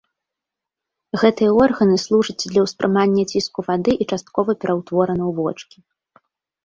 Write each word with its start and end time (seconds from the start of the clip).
Гэтыя 1.23 1.51
органы 1.65 1.97
служаць 2.05 2.47
для 2.53 2.61
ўспрымання 2.65 3.23
ціску 3.35 3.59
вады 3.71 3.93
і 4.01 4.09
часткова 4.17 4.51
пераўтвораны 4.65 5.23
ў 5.31 5.43
вочкі. 5.43 5.77